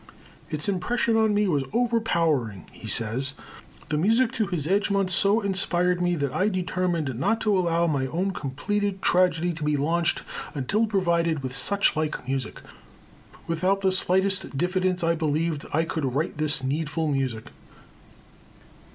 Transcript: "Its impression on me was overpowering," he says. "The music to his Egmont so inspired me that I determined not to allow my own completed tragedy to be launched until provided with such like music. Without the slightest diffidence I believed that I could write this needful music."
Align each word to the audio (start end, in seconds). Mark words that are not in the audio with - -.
"Its 0.49 0.67
impression 0.67 1.15
on 1.15 1.31
me 1.31 1.47
was 1.47 1.61
overpowering," 1.73 2.65
he 2.71 2.87
says. 2.87 3.33
"The 3.89 3.99
music 3.99 4.31
to 4.31 4.47
his 4.47 4.65
Egmont 4.65 5.11
so 5.11 5.41
inspired 5.41 6.01
me 6.01 6.15
that 6.15 6.33
I 6.33 6.47
determined 6.49 7.13
not 7.19 7.39
to 7.41 7.55
allow 7.55 7.85
my 7.85 8.07
own 8.07 8.31
completed 8.31 9.03
tragedy 9.03 9.53
to 9.53 9.63
be 9.63 9.77
launched 9.77 10.23
until 10.55 10.87
provided 10.87 11.43
with 11.43 11.55
such 11.55 11.95
like 11.95 12.27
music. 12.27 12.61
Without 13.45 13.81
the 13.81 13.91
slightest 13.91 14.57
diffidence 14.57 15.03
I 15.03 15.13
believed 15.13 15.61
that 15.61 15.75
I 15.75 15.85
could 15.85 16.15
write 16.15 16.39
this 16.39 16.63
needful 16.63 17.07
music." 17.07 17.49